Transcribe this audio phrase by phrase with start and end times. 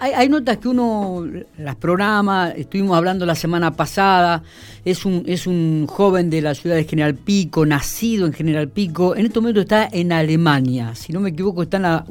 [0.00, 1.26] hay, notas que uno
[1.58, 4.42] las programa, estuvimos hablando la semana pasada,
[4.84, 9.16] es un, es un joven de la ciudad de General Pico, nacido en General Pico,
[9.16, 12.04] en este momento está en Alemania, si no me equivoco está en la,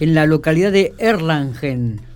[0.00, 2.13] en la localidad de Erlangen.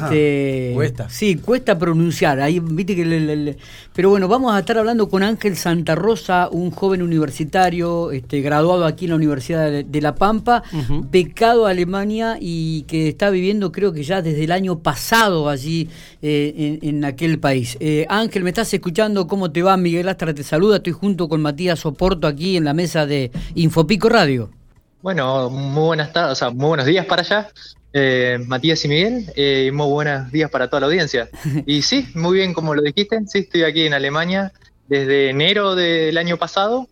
[0.00, 1.08] Este, cuesta.
[1.08, 2.40] Sí, cuesta pronunciar.
[2.40, 3.56] Ahí, viste que
[3.92, 8.86] pero bueno, vamos a estar hablando con Ángel Santa Rosa, un joven universitario, este, graduado
[8.86, 10.62] aquí en la Universidad de, La Pampa,
[11.10, 15.88] becado a Alemania y que está viviendo, creo que ya desde el año pasado allí
[16.22, 17.76] eh, en, aquel país.
[17.80, 19.26] Eh, Ángel, ¿me estás escuchando?
[19.26, 19.76] ¿Cómo te va?
[19.76, 20.76] Miguel Astra te saluda.
[20.76, 24.59] Estoy junto con Matías Soporto aquí en la mesa de Infopico Radio.
[25.02, 27.48] Bueno, muy buenas tardes, o sea, muy buenos días para allá.
[27.92, 31.28] Eh, Matías y Miguel, eh, muy buenos días para toda la audiencia.
[31.66, 34.52] Y sí, muy bien como lo dijiste, sí, estoy aquí en Alemania
[34.88, 36.86] desde enero del año pasado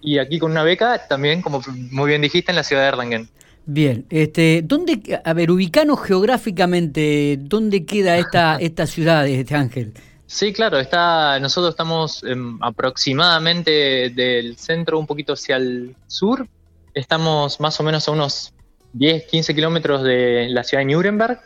[0.00, 1.62] y aquí con una beca también, como
[1.92, 3.28] muy bien dijiste, en la ciudad de Erlangen.
[3.64, 9.92] Bien, este, ¿dónde, a ver, ubicanos geográficamente, ¿dónde queda esta, esta ciudad, este Ángel?
[10.26, 16.48] Sí, claro, está, nosotros estamos em, aproximadamente del centro un poquito hacia el sur,
[16.94, 18.52] estamos más o menos a unos
[18.94, 21.40] 10, 15 kilómetros de la ciudad de Nuremberg,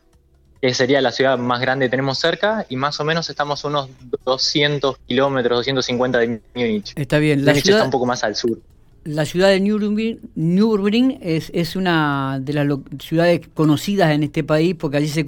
[0.60, 3.68] que sería la ciudad más grande que tenemos cerca, y más o menos estamos a
[3.68, 3.90] unos
[4.24, 6.92] 200 kilómetros, 250 de Múnich.
[6.96, 8.58] Está bien, la ciudad, está un poco más al sur.
[9.04, 12.66] La ciudad de Nürburgring, es, es, una de las
[12.98, 15.24] ciudades conocidas en este país porque allí se,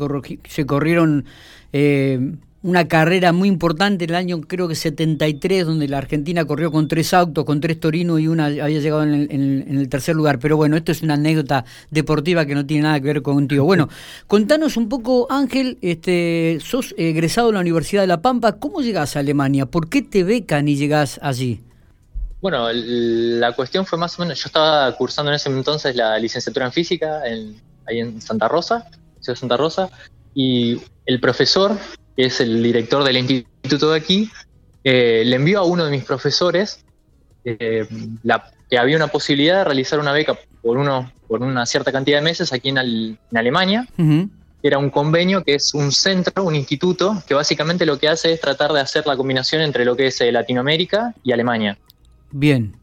[0.49, 1.27] se corrieron
[1.73, 2.19] eh,
[2.63, 6.89] una carrera muy importante en el año creo que 73, donde la Argentina corrió con
[6.89, 10.39] tres autos, con tres Torino y una había llegado en el, tercer lugar.
[10.41, 13.65] Pero bueno, esto es una anécdota deportiva que no tiene nada que ver contigo.
[13.65, 13.89] Bueno,
[14.27, 19.15] contanos un poco, Ángel, este, sos egresado de la Universidad de La Pampa, ¿cómo llegás
[19.17, 19.67] a Alemania?
[19.67, 21.63] ¿Por qué te becan y llegás allí?
[22.41, 26.67] Bueno, la cuestión fue más o menos, yo estaba cursando en ese entonces la licenciatura
[26.67, 28.89] en física ahí en Santa Rosa,
[29.21, 29.91] Ciudad de Santa Rosa,
[30.35, 31.77] y el profesor
[32.19, 34.29] que es el director del instituto de aquí,
[34.83, 36.85] eh, le envió a uno de mis profesores
[37.45, 37.87] eh,
[38.69, 42.25] que había una posibilidad de realizar una beca por, uno, por una cierta cantidad de
[42.25, 43.87] meses aquí en, Alemania.
[44.65, 48.41] Era un convenio que es un centro, un instituto, que básicamente lo que hace es
[48.41, 51.79] tratar de hacer la combinación entre lo que es eh, Latinoamérica y Alemania.
[52.33, 52.75] Bien.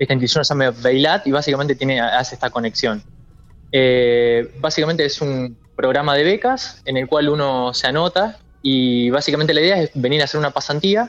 [0.00, 3.00] Esta institución se llama Beilat y básicamente tiene, hace esta conexión.
[4.60, 9.60] básicamente es un programa de becas en el cual uno se anota y básicamente la
[9.60, 11.08] idea es venir a hacer una pasantía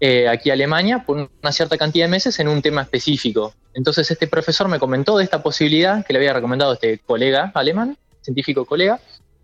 [0.00, 3.52] eh, aquí a Alemania por una cierta cantidad de meses en un tema específico.
[3.74, 7.98] Entonces este profesor me comentó de esta posibilidad que le había recomendado este colega alemán,
[8.22, 9.00] científico colega,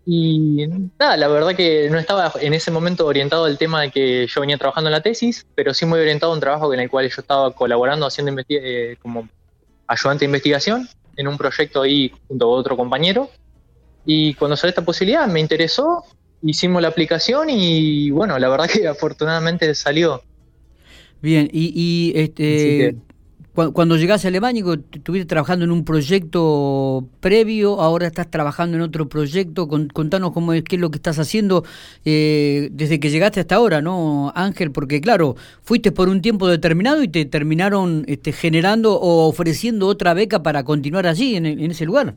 [0.07, 0.65] y
[0.97, 4.41] nada, la verdad que no estaba en ese momento orientado al tema de que yo
[4.41, 7.07] venía trabajando en la tesis, pero sí muy orientado a un trabajo en el cual
[7.09, 9.29] yo estaba colaborando haciendo eh, como
[9.85, 13.29] ayudante de investigación en un proyecto ahí junto a otro compañero.
[14.03, 16.03] Y cuando salió esta posibilidad me interesó
[16.41, 20.21] hicimos la aplicación y bueno, la verdad que afortunadamente salió.
[21.21, 22.95] Bien, y, este,
[23.53, 29.07] cuando llegaste a Alemania, estuviste trabajando en un proyecto previo, ahora estás trabajando en otro
[29.07, 31.63] proyecto, contanos cómo es, qué es lo que estás haciendo
[32.05, 34.71] eh, desde que llegaste hasta ahora, ¿no, Ángel?
[34.71, 40.15] Porque claro, fuiste por un tiempo determinado y te terminaron este, generando o ofreciendo otra
[40.15, 42.15] beca para continuar allí, en ese lugar.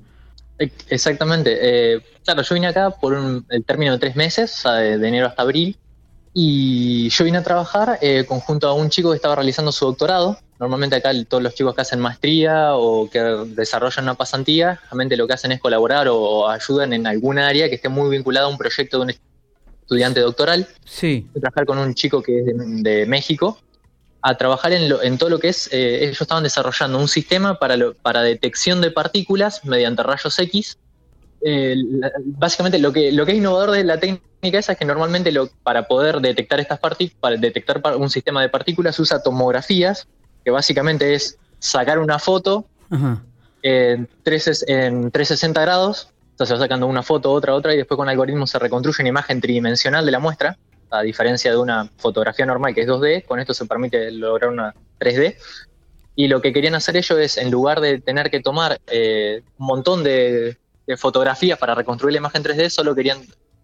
[0.59, 1.59] Exactamente.
[1.60, 3.16] Eh, claro, yo vine acá por
[3.48, 5.76] el término de tres meses, de, enero hasta abril,
[6.32, 10.38] y yo vine a trabajar eh, conjunto a un chico que estaba realizando su doctorado.
[10.59, 15.26] Normalmente acá todos los chicos que hacen maestría o que desarrollan una pasantía, realmente lo
[15.26, 18.59] que hacen es colaborar o, ayudan en alguna área que esté muy vinculada a un
[18.59, 19.10] proyecto de un
[19.82, 20.66] estudiante doctoral.
[20.84, 21.26] Sí.
[21.41, 23.59] trabajar con un chico que es de México,
[24.26, 27.76] a trabajar en, en todo lo que es, eh, ellos estaban desarrollando un sistema para,
[28.00, 30.78] para detección de partículas mediante rayos X.
[31.44, 31.76] Eh,
[32.24, 35.50] básicamente lo que, lo que es innovador de la técnica esa es que normalmente lo,
[35.62, 40.08] para poder detectar estas partículas, para detectar un sistema de partículas usa tomografías,
[40.42, 42.64] que básicamente es sacar una foto
[43.62, 46.08] En, 360 grados,
[46.38, 49.10] o se va sacando una foto, otra, otra, y después con algoritmos se reconstruye una
[49.10, 50.56] imagen tridimensional de la muestra
[50.99, 54.75] a diferencia de una fotografía normal que es 2D, con esto se permite lograr una
[55.00, 55.37] 3D.
[56.17, 59.67] Y lo que querían hacer ellos es, en lugar de tener que tomar eh, un
[59.67, 60.56] montón de,
[60.99, 63.19] fotografías para reconstruir la imagen 3D, solo querían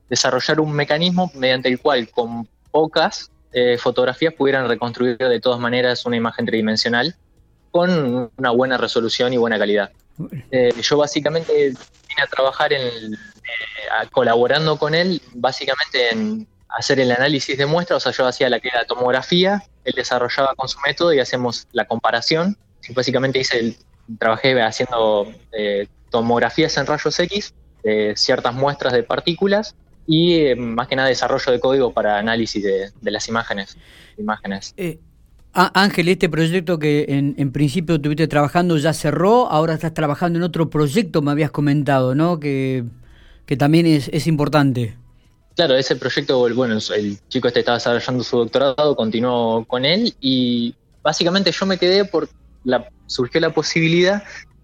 [0.09, 6.07] desarrollar un mecanismo mediante el cual con pocas eh, fotografías pudieran reconstruir de todas maneras
[6.07, 7.15] una imagen tridimensional
[7.71, 9.91] con una buena resolución y buena calidad.
[10.51, 13.17] Eh, yo básicamente vine a trabajar en
[14.13, 18.61] colaborando con él básicamente en hacer el análisis de muestras, o sea, yo hacía la
[18.61, 22.57] que era tomografía, él desarrollaba con su método y hacemos la comparación.
[22.95, 23.77] básicamente hice el,
[24.19, 27.55] trabajé haciendo eh, tomografías en rayos X
[28.15, 29.75] ciertas muestras de partículas
[30.11, 33.77] y eh, más que nada desarrollo de código para análisis de, las imágenes.
[34.19, 34.75] imágenes.
[34.77, 34.99] Eh,
[35.53, 40.69] Ángel, este proyecto que en, principio estuviste trabajando ya cerró, ahora estás trabajando en otro
[40.69, 42.41] proyecto, me habías comentado, ¿no?
[42.41, 42.85] Que,
[43.47, 44.97] que también es, es importante.
[45.61, 50.75] Claro, ese proyecto, bueno, el chico este estaba desarrollando su doctorado, continuó con él y
[51.03, 52.33] básicamente yo me quedé porque
[52.65, 54.23] la, surgió la posibilidad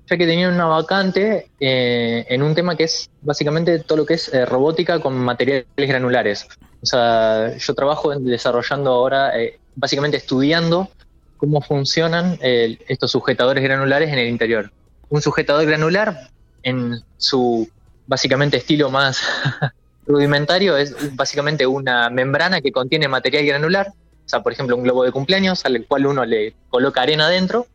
[0.08, 4.14] ya que tenían una vacante eh, en un tema que es básicamente todo lo que
[4.14, 6.48] es eh, robótica con materiales granulares.
[6.80, 10.88] O sea, yo trabajo desarrollando ahora, eh, básicamente estudiando
[11.36, 14.72] cómo funcionan estos sujetadores granulares en el interior.
[15.10, 16.30] Un sujetador granular,
[16.62, 17.68] en su
[18.06, 19.20] básicamente estilo más
[20.06, 23.88] rudimentario, es básicamente una membrana que contiene material granular.
[23.88, 27.66] O sea, por ejemplo, un globo de cumpleaños al cual uno le coloca arena adentro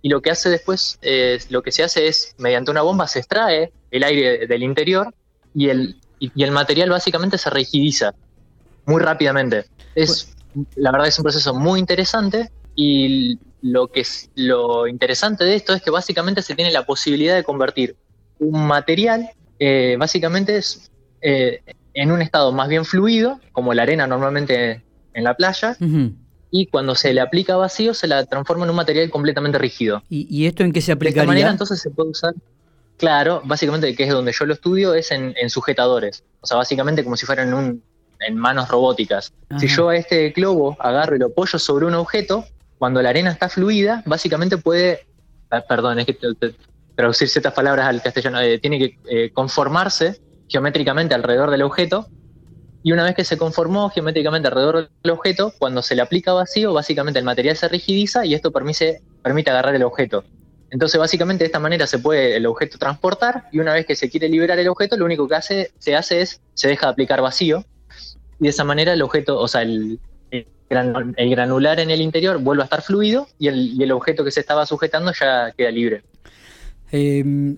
[0.00, 0.98] y lo que hace después,
[1.50, 5.14] lo que se hace es, mediante una bomba se extrae el aire del interior
[5.54, 8.14] y el, y, el material básicamente se rigidiza
[8.86, 9.66] muy rápidamente.
[9.94, 10.34] Es,
[10.76, 15.72] la verdad es un proceso muy interesante y lo, que es, lo interesante de esto
[15.72, 17.96] es que básicamente se tiene la posibilidad de convertir
[18.38, 20.90] un material, eh, básicamente es,
[21.22, 21.62] eh,
[21.94, 24.82] en un estado más bien fluido, como la arena normalmente
[25.14, 25.76] en la playa,
[26.50, 30.02] y cuando se le aplica vacío se la transforma en un material completamente rígido.
[30.08, 31.22] ¿Y, esto en qué se aplicaría?
[31.22, 32.34] De esta manera entonces se puede usar,
[32.96, 36.24] claro, básicamente que es donde yo lo estudio, es en, sujetadores.
[36.40, 37.82] O sea, básicamente como si fueran un,
[38.20, 39.32] en manos robóticas.
[39.58, 42.44] Si yo a este globo agarro y lo apoyo sobre un objeto,
[42.78, 45.06] cuando la arena está fluida, básicamente puede,
[45.68, 46.18] perdón, es que
[46.94, 50.20] traducir ciertas palabras al castellano, eh, tiene que eh, conformarse
[50.52, 52.06] geométricamente alrededor del objeto
[52.82, 56.72] y una vez que se conformó geométricamente alrededor del objeto, cuando se le aplica vacío,
[56.72, 60.24] básicamente el material se rigidiza y esto permite, permite agarrar el objeto.
[60.70, 64.10] Entonces, básicamente de esta manera se puede el objeto transportar y una vez que se
[64.10, 67.22] quiere liberar el objeto, lo único que hace, se hace es se deja de aplicar
[67.22, 67.64] vacío
[68.40, 70.00] y de esa manera el objeto, o sea, el,
[70.30, 74.30] el, granular en el interior vuelve a estar fluido y el, y el objeto que
[74.30, 76.02] se estaba sujetando ya queda libre.
[76.94, 77.56] Eh,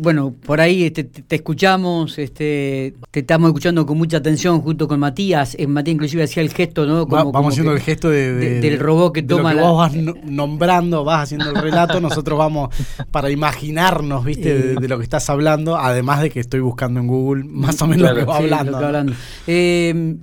[0.00, 5.00] bueno, por ahí este, te, escuchamos, este, te estamos escuchando con mucha atención junto con
[5.00, 5.56] Matías.
[5.58, 7.06] Eh, Matías inclusive hacía el gesto, ¿no?
[7.06, 9.54] vamos haciendo el gesto del robot que toma.
[9.54, 12.68] Lo que vos vas nombrando, vas haciendo el relato, nosotros vamos
[13.10, 14.74] para imaginarnos, ¿viste?
[14.74, 18.10] De, lo que estás hablando, además de que estoy buscando en Google más o menos
[18.10, 19.14] lo que va hablando.
[19.46, 20.16] Eh,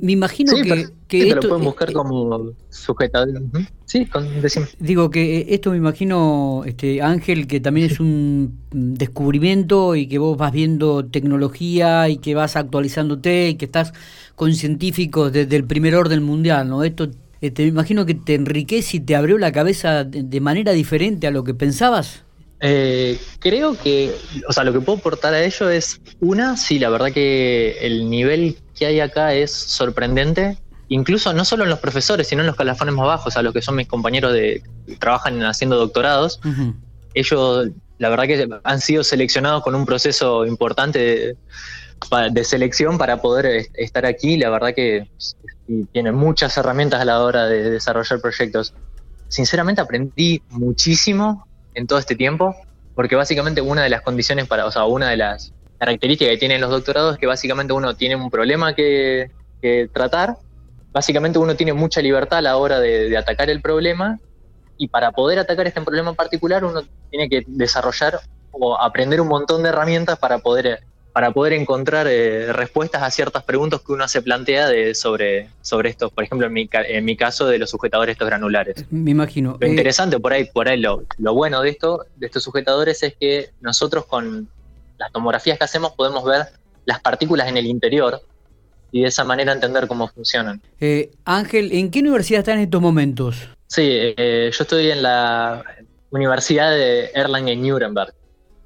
[0.00, 3.42] me imagino que, que esto, lo pueden buscar eh, como sujetador.
[3.84, 4.08] Sí,
[4.40, 4.66] decime.
[4.78, 10.18] Digo que eh, esto me imagino, este Ángel, que también es un descubrimiento y que
[10.18, 13.92] vos vas viendo tecnología y que vas actualizándote y que estás
[14.34, 16.84] con científicos desde el primer orden mundial, ¿no?
[16.84, 20.70] Esto te este, me imagino que te enriquece y te abrió la cabeza de, manera
[20.70, 22.22] diferente a lo que pensabas.
[22.64, 24.14] Eh, creo que,
[24.48, 28.08] o sea, lo que puedo aportar a ello es, una, sí, la verdad que el
[28.08, 30.56] nivel que hay acá es sorprendente,
[30.86, 33.62] incluso no solo en los profesores, sino en los calafones más bajos, a los que
[33.62, 36.40] son mis compañeros de que trabajan haciendo doctorados.
[37.14, 41.36] Ellos, la verdad que han sido seleccionados con un proceso importante
[42.30, 44.36] de, selección para poder estar aquí.
[44.36, 45.10] La verdad que
[45.90, 48.72] tienen muchas herramientas a la hora de desarrollar proyectos.
[49.26, 52.54] Sinceramente aprendí muchísimo en todo este tiempo,
[52.94, 55.52] porque básicamente una de las condiciones para, o sea, una de las
[55.82, 59.30] característica que tienen los doctorados es que básicamente uno tiene un problema que,
[59.92, 60.36] tratar,
[60.92, 64.20] básicamente uno tiene mucha libertad a la hora de, atacar el problema
[64.76, 68.20] y para poder atacar este problema en particular uno tiene que desarrollar
[68.52, 73.44] o aprender un montón de herramientas para poder para poder encontrar eh, respuestas a ciertas
[73.44, 77.16] preguntas que uno se plantea de, sobre, sobre estos, por ejemplo, en mi, en mi
[77.16, 78.86] caso, de los sujetadores estos granulares.
[78.90, 79.58] Me imagino.
[79.60, 83.02] Lo eh, interesante por ahí, por ahí lo, lo, bueno de esto, de estos sujetadores,
[83.02, 84.48] es que nosotros con,
[85.02, 86.46] las tomografías que hacemos podemos ver
[86.84, 88.22] las partículas en el interior
[88.92, 90.60] y de esa manera entender cómo funcionan.
[90.80, 93.48] Eh, Ángel, ¿en qué universidad estás en estos momentos?
[93.66, 95.64] Sí, eh, yo estoy en la
[96.10, 98.14] Universidad de Erlangen-Nuremberg.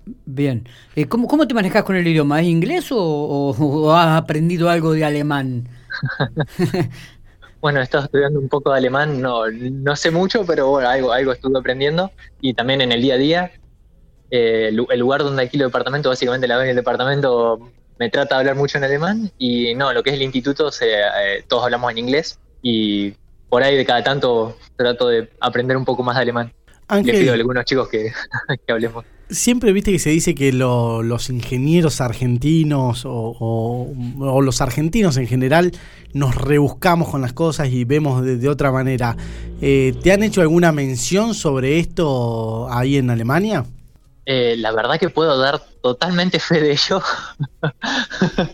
[0.07, 0.69] Bien.
[0.95, 2.41] Eh, ¿cómo, ¿Cómo te manejas con el idioma?
[2.41, 5.69] ¿Es inglés o, has aprendido algo de alemán?
[7.61, 11.13] bueno, he estado estudiando un poco de alemán, no, no sé mucho, pero bueno, algo,
[11.13, 13.53] algo estuve aprendiendo y también en el día a día
[14.31, 18.41] eh, el, lugar donde alquilo el departamento, básicamente la vez el departamento me trata de
[18.41, 21.91] hablar mucho en alemán y no, lo que es el instituto, se, eh, todos hablamos
[21.91, 23.15] en inglés y
[23.49, 26.53] por ahí de cada tanto trato de aprender un poco más de alemán.
[27.03, 28.13] Le pido a algunos chicos que,
[28.69, 29.05] hablemos.
[29.29, 33.93] Siempre viste que se dice que los ingenieros argentinos o,
[34.41, 35.73] los argentinos en general
[36.13, 39.17] nos rebuscamos con las cosas y vemos de, otra manera.
[39.61, 43.65] Eh, ¿Te han hecho alguna mención sobre esto ahí en Alemania?
[44.27, 47.03] Eh, la verdad que puedo dar totalmente fe de ello.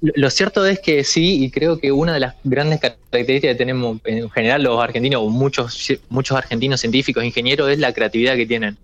[0.00, 3.98] Lo cierto es que sí, y creo que una de las grandes características que tenemos
[4.04, 8.78] en general los argentinos, o muchos, muchos argentinos científicos, ingenieros, es la creatividad que tienen.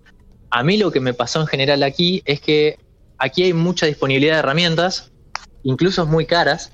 [0.49, 2.79] A mí lo que me pasó en general aquí es que
[3.17, 5.11] aquí hay mucha disponibilidad de herramientas,
[5.63, 6.71] incluso muy caras,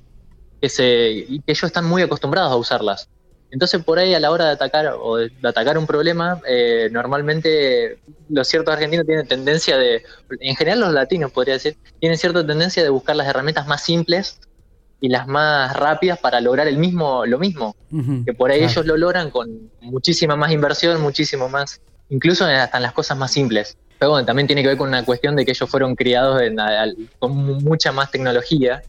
[0.62, 3.10] que, se, que ellos están muy acostumbrados a usarlas.
[3.53, 8.00] Entonces por ahí a la hora de atacar o de, atacar un problema, eh, normalmente
[8.30, 10.01] los ciertos argentinos tienen tendencia de,
[10.39, 14.39] en general los latinos podría decir, tienen cierta tendencia de buscar las herramientas más simples
[15.00, 17.75] y las más rápidas para lograr el mismo, lo mismo.
[18.25, 21.80] que por ahí ellos lo logran con muchísima más inversión, muchísimo más,
[22.13, 23.75] incluso hasta en las cosas más simples.
[23.98, 26.41] Pero bueno, también tiene que ver con una cuestión de que ellos fueron criados
[27.20, 28.82] con mucha más tecnología,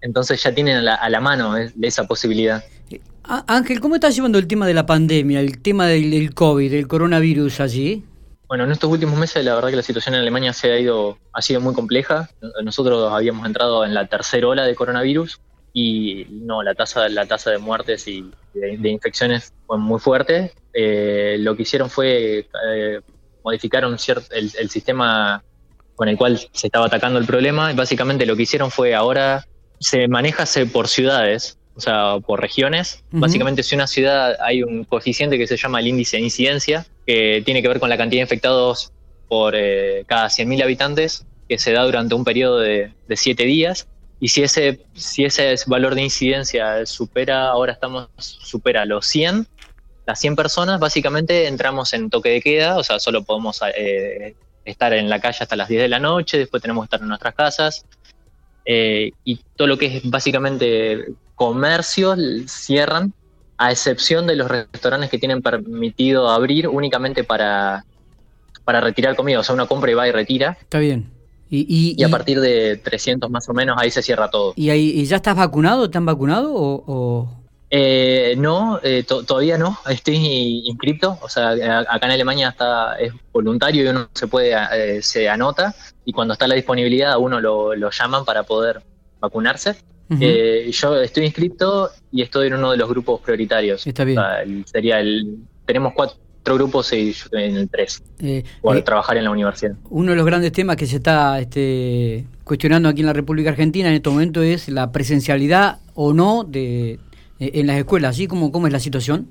[0.00, 2.62] entonces ya tienen a la, mano esa posibilidad.
[3.24, 7.60] Ángel, ¿cómo estás llevando el tema de la pandemia, el tema del, COVID, del coronavirus
[7.60, 8.04] allí?
[8.46, 11.18] Bueno, en estos últimos meses la verdad que la situación en Alemania se ha ido,
[11.32, 12.30] ha sido muy compleja.
[12.62, 15.40] Nosotros habíamos entrado en la tercera ola de coronavirus
[15.80, 20.52] y no, la tasa, la tasa de muertes y de, infecciones fue muy fuerte.
[20.72, 23.00] Eh, lo que hicieron fue eh,
[23.44, 23.96] modificaron
[24.30, 25.44] el, el sistema
[25.94, 27.70] con el cual se estaba atacando el problema.
[27.70, 29.46] Y básicamente lo que hicieron fue ahora
[29.78, 33.04] se maneja por ciudades o sea, por regiones.
[33.12, 37.40] Básicamente, si una ciudad hay un coeficiente que se llama el índice de incidencia, que
[37.44, 38.92] tiene que ver con la cantidad de infectados
[39.28, 43.86] por eh, cada 100.000 habitantes, que se da durante un periodo de, de 7 días.
[44.20, 49.46] Y si ese, si ese valor de incidencia supera, ahora estamos, supera los 100,
[50.06, 54.34] las 100 personas, básicamente entramos en toque de queda, o sea, solo podemos eh,
[54.64, 57.08] estar en la calle hasta las 10 de la noche, después tenemos que estar en
[57.08, 57.86] nuestras casas.
[58.64, 63.14] Eh, y todo lo que es básicamente comercios cierran,
[63.56, 67.84] a excepción de los restaurantes que tienen permitido abrir únicamente para,
[68.64, 69.40] para retirar comida.
[69.40, 70.56] O sea, uno compra y va y retira.
[70.60, 71.17] Está bien.
[71.50, 74.52] Y, a partir de 300 más o menos ahí se cierra todo.
[74.56, 75.88] ¿Y, ahí, ya estás vacunado?
[75.90, 77.34] ¿Te han vacunado o...?
[77.70, 80.16] Eh, no, eh, todavía no, estoy
[80.64, 85.28] inscrito, o sea, acá en Alemania está es voluntario y uno se puede eh, se
[85.28, 85.74] anota
[86.06, 88.82] y cuando está la disponibilidad a uno lo, lo llaman para poder
[89.20, 89.76] vacunarse.
[90.20, 93.86] Eh, yo estoy inscrito y estoy en uno de los grupos prioritarios.
[93.86, 94.64] Está bien.
[94.66, 95.36] sería el.
[95.66, 96.16] Tenemos cuatro
[96.54, 98.02] grupos y yo estoy en el tres.
[98.20, 99.74] Eh, por eh, trabajar en la universidad.
[99.90, 103.88] Uno de los grandes temas que se está este, cuestionando aquí en la República Argentina
[103.88, 106.98] en este momento es la presencialidad o no de
[107.40, 108.16] en las escuelas.
[108.16, 108.26] ¿sí?
[108.26, 109.28] ¿Cómo, ¿Cómo es la situación?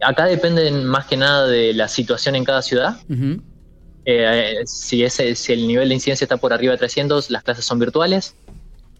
[0.00, 2.96] Acá depende más que nada de la situación en cada ciudad.
[4.66, 7.78] si, ese, si el nivel de incidencia está por arriba de 300, las clases son
[7.78, 8.34] virtuales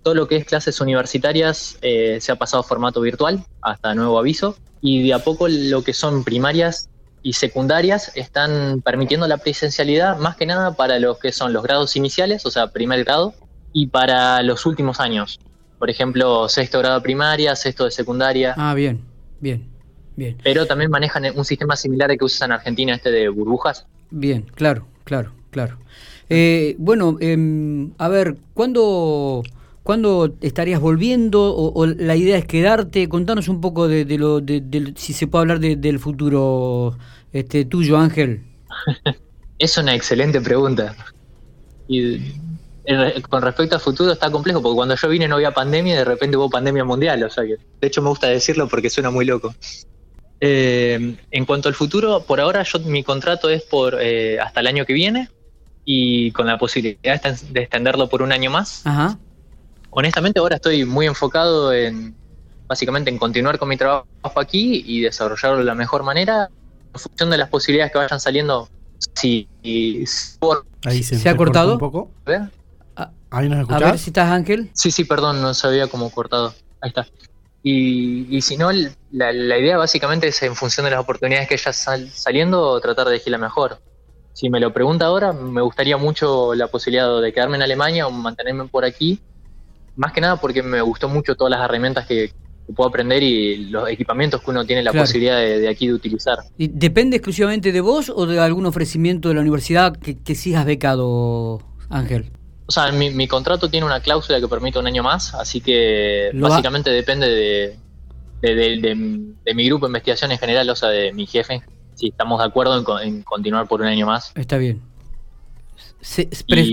[0.06, 4.20] todo lo que es clases universitarias eh, se ha pasado a formato virtual hasta nuevo
[4.20, 6.88] aviso y de a poco lo que son primarias
[7.26, 11.96] y secundarias están permitiendo la presencialidad más que nada para los que son los grados
[11.96, 13.34] iniciales, o sea, primer grado,
[13.72, 15.40] y para los últimos años.
[15.80, 18.54] Por ejemplo, sexto grado de primaria, sexto de secundaria.
[18.56, 19.00] Ah, bien,
[19.40, 19.68] bien,
[20.14, 20.38] bien.
[20.44, 23.86] Pero también manejan un sistema similar al que usan en Argentina, este de burbujas.
[24.10, 25.78] Bien, claro, claro, claro.
[26.28, 29.42] Eh, bueno, em, a ver, ¿cuándo
[29.86, 33.08] ¿Cuándo estarías volviendo o, la idea es quedarte?
[33.08, 36.98] Contanos un poco de, lo, de, si se puede hablar del futuro
[37.32, 38.42] este, tuyo, Ángel.
[39.58, 40.96] es una excelente pregunta.
[41.88, 42.34] Y
[43.28, 46.04] con respecto al futuro está complejo, porque cuando yo vine no había pandemia y de
[46.04, 47.22] repente hubo pandemia mundial.
[47.24, 49.54] O sea que, de hecho, me gusta decirlo porque suena muy loco.
[50.40, 54.66] Eh, en cuanto al futuro, por ahora yo mi contrato es por eh, hasta el
[54.66, 55.30] año que viene
[55.84, 58.86] y con la posibilidad de extenderlo por un año más.
[58.86, 59.18] Ajá
[59.96, 62.14] honestamente ahora estoy muy enfocado en
[62.66, 64.06] básicamente en continuar con mi trabajo
[64.36, 66.50] aquí y desarrollarlo de la mejor manera
[66.98, 68.68] función de las posibilidades que vayan saliendo.
[69.14, 69.48] Si,
[70.84, 72.10] Ahí se, ha cortado un poco.
[72.96, 74.70] Ah, Ahí nos A ver si estás Ángel.
[74.72, 76.54] Sí, sí, perdón, no sabía cómo cortado.
[76.80, 77.06] Ahí está.
[77.62, 78.70] Y, si no,
[79.10, 83.14] la, idea básicamente es en función de las oportunidades que ya están saliendo, tratar de
[83.14, 83.80] elegirla mejor.
[84.32, 88.10] Si me lo pregunta ahora, me gustaría mucho la posibilidad de quedarme en Alemania o
[88.10, 89.20] mantenerme por aquí
[89.96, 92.32] más que nada porque me gustó mucho todas las herramientas que,
[92.74, 96.38] puedo aprender y los equipamientos que uno tiene la posibilidad de, aquí de utilizar.
[96.58, 100.54] ¿Y ¿Depende exclusivamente de vos o de algún ofrecimiento de la universidad que, que sí
[100.54, 102.30] has becado, Ángel?
[102.68, 106.90] O sea, mi, contrato tiene una cláusula que permite un año más, así que básicamente
[106.90, 107.78] depende de,
[108.42, 111.62] de, mi grupo de investigación en general, o sea, de mi jefe,
[111.94, 114.32] si estamos de acuerdo en, continuar por un año más.
[114.34, 114.82] Está bien.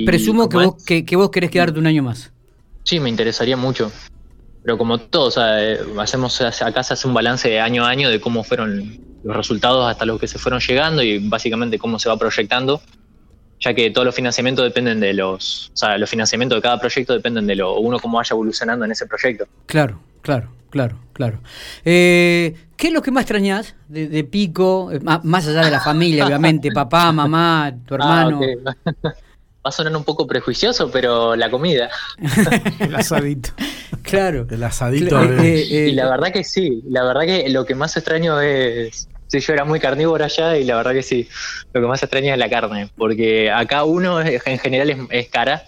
[0.05, 2.31] presumo que vos, que, que vos querés quedarte un año más.
[2.83, 3.91] Sí, me interesaría mucho.
[4.63, 7.89] Pero como todo, o sea, eh, hacemos acá se hace un balance de año a
[7.89, 11.99] año de cómo fueron los resultados hasta los que se fueron llegando y básicamente cómo
[11.99, 12.81] se va proyectando.
[13.59, 17.13] ya que todos los financiamientos dependen de los, o sea, los financiamientos de cada proyecto
[17.13, 19.47] dependen de lo uno cómo vaya evolucionando en ese proyecto.
[19.65, 21.39] Claro, claro, claro, claro.
[21.85, 26.25] Eh, ¿Qué es lo que más extrañas de, Pico, eh, más allá de la familia,
[26.27, 28.41] obviamente, papá, mamá, tu ah, hermano?
[29.65, 31.89] Va a sonar un poco prejuicioso, pero la comida.
[32.79, 33.51] el asadito.
[34.13, 34.47] Claro.
[34.49, 35.21] El asadito.
[35.23, 39.39] Eh, y la verdad que sí, la verdad que lo que más extraño es Sí,
[39.39, 41.27] yo era muy carnívoro allá y la verdad que sí,
[41.73, 45.63] lo que más extraña es la carne, porque acá uno en general es, cara,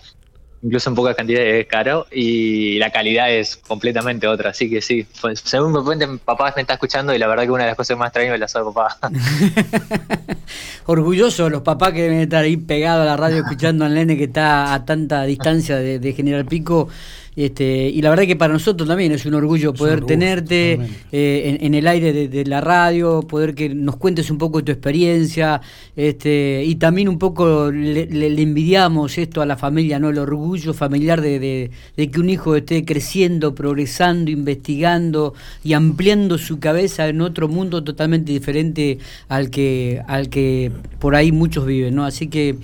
[0.62, 5.08] incluso en pocas cantidades es caro y la calidad es completamente otra, así que sí,
[5.20, 7.76] pues, según me cuenten, papá me está escuchando y la verdad que una de las
[7.76, 9.00] cosas más extrañas es el asado de papá.
[10.86, 14.26] Orgulloso los papás que deben estar ahí pegados a la radio escuchando al nene que
[14.26, 16.88] está a tanta distancia de General Pico
[17.36, 20.80] este, y la verdad que para nosotros también es un orgullo poder tenerte
[21.12, 24.72] eh, en, el aire de, la radio, poder que nos cuentes un poco de tu
[24.72, 25.60] experiencia,
[25.98, 30.10] este, y también un poco le, envidiamos esto a la familia, ¿no?
[30.10, 37.08] El orgullo familiar de, que un hijo esté creciendo, progresando, investigando y ampliando su cabeza
[37.10, 42.06] en otro mundo totalmente diferente al que, al que por ahí muchos viven, ¿no?
[42.06, 42.56] Así que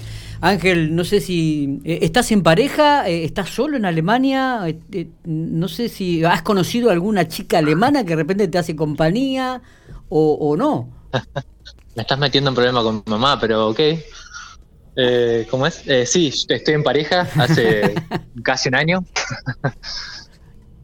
[0.41, 5.67] Ángel, no sé si eh, estás en pareja, eh, estás solo en Alemania, eh, no
[5.67, 9.62] sé si has conocido a alguna chica alemana que de repente te hace compañía
[10.10, 10.89] o, no.
[11.95, 13.79] Me estás metiendo en problema con mi mamá, pero ok.
[15.50, 15.83] ¿Cómo es?
[16.10, 17.93] sí, estoy en pareja hace
[18.43, 19.05] casi un año.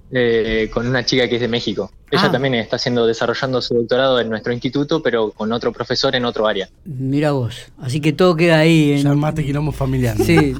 [0.73, 1.91] Con una chica que es de México.
[2.09, 2.31] Ella ah.
[2.31, 6.47] también está haciendo, desarrollando su doctorado en nuestro instituto, pero con otro profesor en otro
[6.47, 6.69] área.
[6.85, 8.93] Mira vos, así que todo queda ahí.
[8.93, 9.03] En...
[9.03, 10.15] Ya mate quilombo familiar.
[10.17, 10.53] Sí,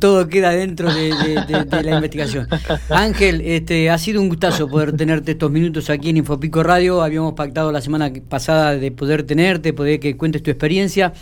[0.00, 1.10] todo, queda dentro de,
[1.82, 2.48] la investigación.
[2.88, 7.02] Ángel, este, ha sido un gustazo poder tenerte estos minutos aquí en Infopico Radio.
[7.02, 11.12] Habíamos pactado la semana pasada de poder tenerte, poder que cuentes tu experiencia.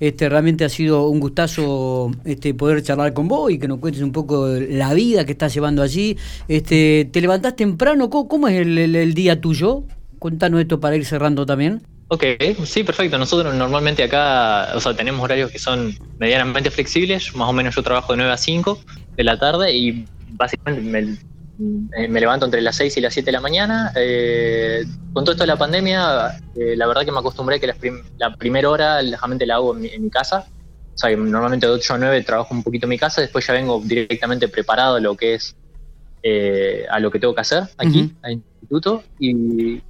[0.00, 4.02] Este, realmente ha sido un gustazo este, poder charlar con vos y que nos cuentes
[4.02, 6.16] un poco la vida que estás llevando allí.
[6.46, 8.08] Este, ¿Te levantás temprano?
[8.10, 9.84] ¿Cómo, es el, día tuyo?
[10.18, 11.82] Cuéntanos esto para ir cerrando también.
[12.08, 12.24] Ok,
[12.64, 13.18] sí, perfecto.
[13.18, 17.34] Nosotros normalmente acá, o sea, tenemos horarios que son medianamente flexibles.
[17.34, 18.78] Más o menos yo trabajo de 9 a 5
[19.16, 21.18] de la tarde y básicamente me
[21.60, 23.92] eh, me levanto entre las 6 y las 7 de la mañana.
[23.96, 28.36] Eh, con todo esto de la pandemia, eh, la verdad que me acostumbré que la,
[28.36, 30.46] primera hora realmente la hago en mi, casa.
[30.94, 33.54] O sea, normalmente de 8 a 9 trabajo un poquito en mi casa, después ya
[33.54, 35.56] vengo directamente preparado a lo que es
[36.90, 39.80] a lo que tengo que hacer aquí, al instituto, y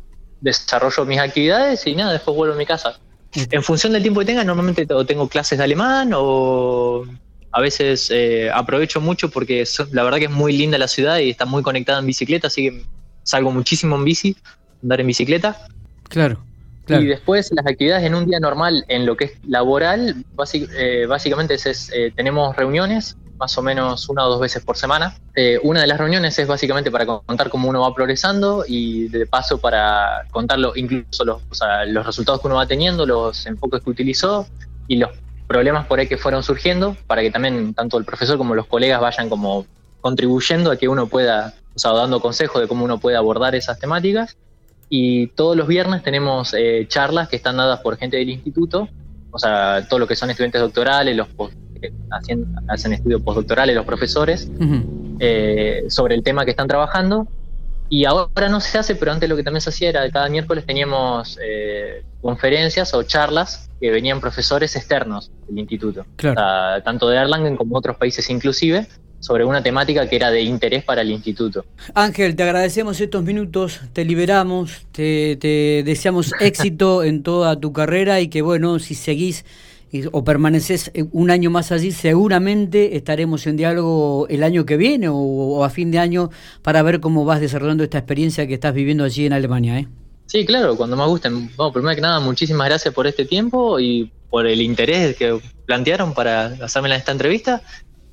[0.40, 3.00] desarrollo mis actividades y nada, después vuelvo a mi casa.
[3.32, 7.04] En función del tiempo que tenga, normalmente tengo clases de alemán o
[7.52, 11.30] a veces eh, aprovecho mucho porque la verdad que es muy linda la ciudad y
[11.30, 12.82] está muy conectada en bicicleta, así que
[13.22, 14.36] salgo muchísimo en bici,
[14.82, 15.56] andar en bicicleta.
[16.08, 16.42] Claro.
[16.88, 21.54] Y después las actividades en un día normal, en lo que es laboral, eh, básicamente
[21.54, 25.14] es, eh, tenemos reuniones más o menos una o dos veces por semana.
[25.62, 29.58] una de las reuniones es básicamente para contar cómo uno va progresando y de paso
[29.58, 31.42] para contar incluso los,
[31.86, 34.48] los resultados que uno va teniendo, los enfoques que utilizó
[34.88, 35.10] y los
[35.48, 39.00] problemas por ahí que fueron surgiendo, para que también tanto el profesor como los colegas
[39.00, 39.66] vayan como
[40.00, 43.78] contribuyendo a que uno pueda, o sea, dando consejos de cómo uno puede abordar esas
[43.80, 44.36] temáticas.
[44.90, 48.88] Y todos los viernes tenemos eh, charlas que están dadas por gente del instituto,
[49.30, 51.28] o sea, todo lo que son estudiantes doctorales, los
[51.80, 54.50] que hacen, hacen estudios postdoctorales, los profesores,
[55.18, 57.26] eh, sobre el tema que están trabajando
[57.88, 60.64] y ahora no se hace, pero antes lo que también se hacía era cada miércoles
[60.66, 67.76] teníamos eh, conferencias o charlas que venían profesores externos del instituto, tanto de Erlangen como
[67.76, 68.86] otros países inclusive,
[69.20, 71.64] sobre una temática que era de interés para el instituto.
[71.94, 78.20] Ángel, te agradecemos estos minutos, te liberamos, te, te deseamos éxito en toda tu carrera
[78.20, 79.44] y que bueno, si seguís
[80.12, 85.08] o permaneces eh, un año más allí, seguramente estaremos en diálogo el año que viene
[85.10, 86.30] o, a fin de año
[86.62, 89.78] para ver cómo vas desarrollando esta experiencia que estás viviendo allí en Alemania.
[89.78, 89.88] ¿eh?
[90.26, 91.50] Sí, claro, cuando más gusten.
[91.56, 96.12] Bueno, primero que nada, muchísimas gracias por este tiempo y por el interés que plantearon
[96.12, 97.62] para hacerme esta entrevista.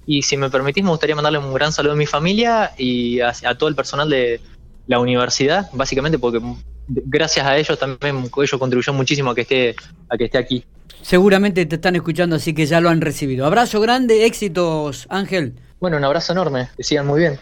[0.08, 3.34] Y si me permitís, me gustaría mandarle un gran saludo a mi familia y a,
[3.44, 4.40] a todo el personal de
[4.88, 6.40] la universidad, básicamente porque
[6.88, 9.76] gracias a ellos también ellos contribuyeron muchísimo a que esté
[10.10, 10.64] a que esté aquí.
[11.06, 13.46] Seguramente te están escuchando, así que ya lo han recibido.
[13.46, 15.54] Abrazo grande, éxitos, Ángel.
[15.80, 17.38] Bueno, un abrazo enorme, que sigan muy bien.